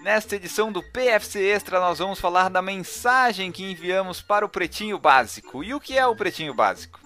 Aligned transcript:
Nesta 0.00 0.36
edição 0.36 0.72
do 0.72 0.82
PFC 0.82 1.40
Extra, 1.50 1.78
nós 1.78 1.98
vamos 1.98 2.18
falar 2.18 2.48
da 2.48 2.62
mensagem 2.62 3.52
que 3.52 3.70
enviamos 3.70 4.22
para 4.22 4.46
o 4.46 4.48
Pretinho 4.48 4.98
Básico. 4.98 5.62
E 5.62 5.74
o 5.74 5.80
que 5.80 5.98
é 5.98 6.06
o 6.06 6.16
Pretinho 6.16 6.54
Básico? 6.54 6.98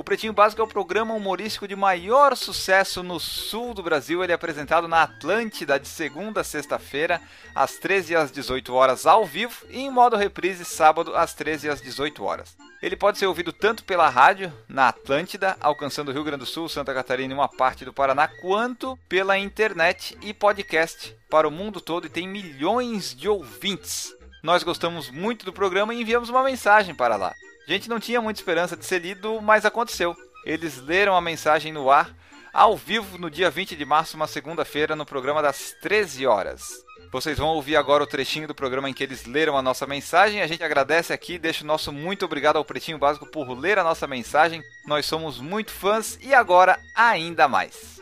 O 0.00 0.02
Pretinho 0.02 0.32
Básico 0.32 0.62
é 0.62 0.64
o 0.64 0.66
programa 0.66 1.12
humorístico 1.12 1.68
de 1.68 1.76
maior 1.76 2.34
sucesso 2.34 3.02
no 3.02 3.20
sul 3.20 3.74
do 3.74 3.82
Brasil. 3.82 4.24
Ele 4.24 4.32
é 4.32 4.34
apresentado 4.34 4.88
na 4.88 5.02
Atlântida 5.02 5.78
de 5.78 5.86
segunda 5.86 6.40
a 6.40 6.44
sexta-feira, 6.44 7.20
às 7.54 7.76
13 7.76 8.16
às 8.16 8.32
18 8.32 8.72
horas 8.72 9.04
ao 9.04 9.26
vivo 9.26 9.66
e 9.68 9.78
em 9.78 9.90
modo 9.90 10.16
reprise 10.16 10.64
sábado 10.64 11.14
às 11.14 11.34
13 11.34 11.68
às 11.68 11.82
18 11.82 12.24
horas. 12.24 12.56
Ele 12.80 12.96
pode 12.96 13.18
ser 13.18 13.26
ouvido 13.26 13.52
tanto 13.52 13.84
pela 13.84 14.08
rádio, 14.08 14.50
na 14.66 14.88
Atlântida, 14.88 15.54
alcançando 15.60 16.08
o 16.08 16.12
Rio 16.14 16.24
Grande 16.24 16.44
do 16.44 16.46
Sul, 16.46 16.66
Santa 16.66 16.94
Catarina 16.94 17.34
e 17.34 17.36
uma 17.36 17.46
parte 17.46 17.84
do 17.84 17.92
Paraná, 17.92 18.26
quanto 18.26 18.98
pela 19.06 19.36
internet 19.36 20.16
e 20.22 20.32
podcast 20.32 21.14
para 21.28 21.46
o 21.46 21.50
mundo 21.50 21.78
todo 21.78 22.06
e 22.06 22.10
tem 22.10 22.26
milhões 22.26 23.14
de 23.14 23.28
ouvintes. 23.28 24.14
Nós 24.42 24.62
gostamos 24.62 25.10
muito 25.10 25.44
do 25.44 25.52
programa 25.52 25.92
e 25.92 26.00
enviamos 26.00 26.30
uma 26.30 26.42
mensagem 26.42 26.94
para 26.94 27.16
lá. 27.16 27.34
A 27.70 27.72
gente 27.72 27.88
não 27.88 28.00
tinha 28.00 28.20
muita 28.20 28.40
esperança 28.40 28.76
de 28.76 28.84
ser 28.84 29.00
lido, 29.00 29.40
mas 29.40 29.64
aconteceu. 29.64 30.16
Eles 30.44 30.78
leram 30.78 31.14
a 31.14 31.20
mensagem 31.20 31.72
no 31.72 31.88
ar, 31.88 32.12
ao 32.52 32.76
vivo, 32.76 33.16
no 33.16 33.30
dia 33.30 33.48
20 33.48 33.76
de 33.76 33.84
março, 33.84 34.16
uma 34.16 34.26
segunda-feira, 34.26 34.96
no 34.96 35.06
programa 35.06 35.40
das 35.40 35.72
13 35.80 36.26
horas. 36.26 36.64
Vocês 37.12 37.38
vão 37.38 37.46
ouvir 37.50 37.76
agora 37.76 38.02
o 38.02 38.08
trechinho 38.08 38.48
do 38.48 38.56
programa 38.56 38.90
em 38.90 38.92
que 38.92 39.04
eles 39.04 39.24
leram 39.24 39.56
a 39.56 39.62
nossa 39.62 39.86
mensagem. 39.86 40.42
A 40.42 40.48
gente 40.48 40.64
agradece 40.64 41.12
aqui, 41.12 41.38
deixa 41.38 41.62
o 41.62 41.66
nosso 41.66 41.92
muito 41.92 42.24
obrigado 42.24 42.56
ao 42.56 42.64
Pretinho 42.64 42.98
Básico 42.98 43.24
por 43.24 43.48
ler 43.56 43.78
a 43.78 43.84
nossa 43.84 44.04
mensagem. 44.04 44.60
Nós 44.84 45.06
somos 45.06 45.38
muito 45.38 45.70
fãs 45.70 46.18
e 46.20 46.34
agora 46.34 46.76
ainda 46.96 47.46
mais. 47.46 48.00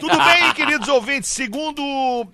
Tudo 0.00 0.16
bem, 0.16 0.54
queridos 0.54 0.88
ouvintes? 0.88 1.28
Segundo. 1.28 1.82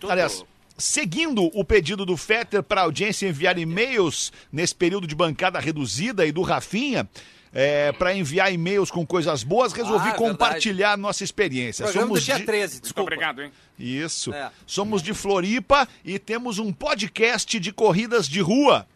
Aliás, 0.08 0.44
seguindo 0.76 1.44
o 1.58 1.64
pedido 1.64 2.04
do 2.04 2.16
Fetter 2.16 2.62
para 2.62 2.80
a 2.80 2.84
audiência 2.84 3.28
enviar 3.28 3.58
e-mails 3.58 4.32
nesse 4.52 4.74
período 4.74 5.06
de 5.06 5.14
bancada 5.14 5.58
reduzida 5.60 6.26
e 6.26 6.32
do 6.32 6.42
Rafinha. 6.42 7.08
É, 7.54 7.92
para 7.92 8.14
enviar 8.14 8.50
e-mails 8.50 8.90
com 8.90 9.04
coisas 9.06 9.42
boas, 9.42 9.74
resolvi 9.74 10.08
Ah, 10.08 10.14
compartilhar 10.14 10.96
nossa 10.96 11.22
experiência. 11.22 11.84
Programa 11.84 12.14
do 12.14 12.20
dia 12.20 12.36
de- 12.38 12.46
13, 12.46 12.80
desculpa. 12.80 13.02
Obrigado, 13.02 13.42
hein? 13.42 13.52
Isso. 13.78 14.32
É. 14.32 14.50
Somos 14.66 15.02
de 15.02 15.12
Floripa 15.12 15.86
e 16.02 16.18
temos 16.18 16.58
um 16.58 16.72
podcast 16.72 17.60
de 17.60 17.70
corridas 17.70 18.26
de 18.26 18.40
rua 18.40 18.86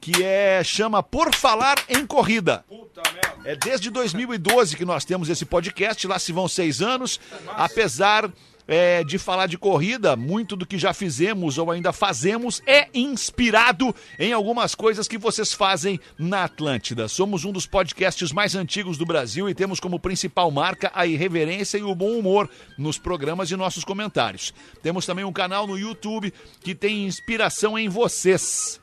que 0.00 0.20
é 0.22 0.62
chama 0.64 1.00
Por 1.00 1.32
Falar 1.34 1.76
em 1.88 2.04
Corrida. 2.04 2.64
Puta 2.68 3.02
merda. 3.12 3.48
É 3.48 3.54
desde 3.54 3.88
2012 3.90 4.76
que 4.76 4.84
nós 4.84 5.04
temos 5.04 5.28
esse 5.28 5.44
podcast, 5.44 6.06
lá 6.08 6.18
se 6.18 6.32
vão 6.32 6.48
seis 6.48 6.82
anos. 6.82 7.20
Apesar 7.56 8.28
é, 8.66 9.04
de 9.04 9.18
falar 9.18 9.46
de 9.46 9.56
corrida, 9.56 10.16
muito 10.16 10.56
do 10.56 10.66
que 10.66 10.78
já 10.78 10.92
fizemos 10.92 11.58
ou 11.58 11.70
ainda 11.70 11.92
fazemos 11.92 12.62
é 12.66 12.88
inspirado 12.92 13.94
em 14.18 14.32
algumas 14.32 14.74
coisas 14.74 15.06
que 15.06 15.18
vocês 15.18 15.52
fazem 15.52 16.00
na 16.18 16.44
Atlântida. 16.44 17.08
Somos 17.08 17.44
um 17.44 17.52
dos 17.52 17.66
podcasts 17.66 18.32
mais 18.32 18.54
antigos 18.54 18.98
do 18.98 19.06
Brasil 19.06 19.48
e 19.48 19.54
temos 19.54 19.80
como 19.80 20.00
principal 20.00 20.50
marca 20.50 20.90
a 20.94 21.06
irreverência 21.06 21.78
e 21.78 21.82
o 21.82 21.94
bom 21.94 22.18
humor 22.18 22.50
nos 22.76 22.98
programas 22.98 23.50
e 23.50 23.56
nossos 23.56 23.84
comentários. 23.84 24.52
Temos 24.82 25.06
também 25.06 25.24
um 25.24 25.32
canal 25.32 25.66
no 25.66 25.78
YouTube 25.78 26.32
que 26.60 26.74
tem 26.74 27.06
inspiração 27.06 27.78
em 27.78 27.88
vocês. 27.88 28.80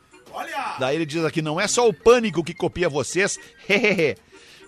Daí 0.80 0.95
ele 0.95 1.06
diz 1.06 1.23
aqui: 1.23 1.42
não 1.42 1.59
é 1.59 1.68
só 1.68 1.88
o 1.88 1.94
pânico 1.94 2.44
que 2.44 2.53
copia 2.53 2.90
vocês, 2.90 3.40
hehehe. 3.70 4.16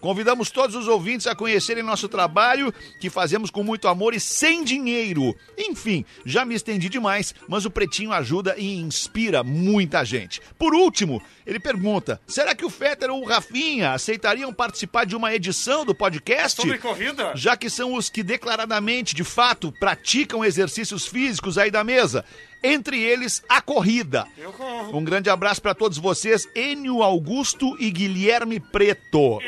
Convidamos 0.05 0.51
todos 0.51 0.75
os 0.75 0.87
ouvintes 0.87 1.25
a 1.25 1.33
conhecerem 1.33 1.81
nosso 1.81 2.07
trabalho, 2.07 2.71
que 2.99 3.09
fazemos 3.09 3.49
com 3.49 3.63
muito 3.63 3.87
amor 3.87 4.13
e 4.13 4.19
sem 4.19 4.63
dinheiro. 4.63 5.35
Enfim, 5.57 6.05
já 6.23 6.45
me 6.45 6.53
estendi 6.53 6.89
demais, 6.89 7.33
mas 7.47 7.65
o 7.65 7.71
Pretinho 7.71 8.13
ajuda 8.13 8.53
e 8.55 8.75
inspira 8.75 9.43
muita 9.43 10.05
gente. 10.05 10.39
Por 10.59 10.75
último, 10.75 11.19
ele 11.43 11.59
pergunta: 11.59 12.21
será 12.27 12.53
que 12.53 12.63
o 12.63 12.69
Fetter 12.69 13.09
ou 13.09 13.23
o 13.23 13.25
Rafinha 13.25 13.93
aceitariam 13.93 14.53
participar 14.53 15.07
de 15.07 15.15
uma 15.15 15.33
edição 15.33 15.83
do 15.83 15.95
podcast? 15.95 16.61
Sobre 16.61 16.77
corrida? 16.77 17.31
já 17.33 17.57
que 17.57 17.67
são 17.67 17.95
os 17.95 18.07
que 18.07 18.21
declaradamente, 18.21 19.15
de 19.15 19.23
fato, 19.23 19.71
praticam 19.71 20.45
exercícios 20.45 21.07
físicos 21.07 21.57
aí 21.57 21.71
da 21.71 21.83
mesa. 21.83 22.23
Entre 22.63 22.99
eles, 22.99 23.43
a 23.47 23.61
corrida. 23.61 24.27
Eu. 24.37 24.53
Um 24.91 25.03
grande 25.03 25.29
abraço 25.29 25.61
para 25.61 25.75
todos 25.75 25.99
vocês, 25.99 26.47
Enio 26.55 27.03
Augusto 27.03 27.75
e 27.79 27.91
Guilherme 27.91 28.59
Preto. 28.59 29.39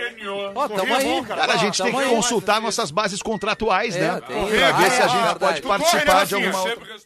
Ó, 0.56 0.68
tamo 0.68 0.94
é 0.94 0.98
aí. 0.98 1.04
bom, 1.06 1.24
Cara, 1.24 1.54
a 1.54 1.58
gente 1.58 1.82
tem 1.82 1.92
que 1.92 1.98
aí. 1.98 2.10
consultar 2.10 2.62
nossas 2.62 2.92
bases 2.92 3.22
contratuais, 3.22 3.96
É, 3.96 4.00
né? 4.02 4.22
tem- 4.28 4.46
Pra 4.48 4.72
ver 4.74 4.92
se 4.92 5.02
a 5.02 5.06
é 5.06 5.10
gente 5.10 5.40
pode 5.40 5.62
participar 5.62 6.26
de 6.26 6.36
alguma 6.36 6.60
outra. 6.62 6.98